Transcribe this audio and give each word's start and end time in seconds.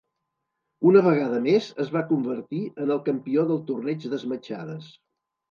Una 0.91 1.03
vegada 1.07 1.41
més 1.47 1.67
es 1.83 1.91
va 1.97 2.03
convertir 2.13 2.63
en 2.85 2.95
el 2.97 3.03
campió 3.11 3.45
del 3.53 3.63
torneig 3.69 4.09
d'esmaixades. 4.17 4.91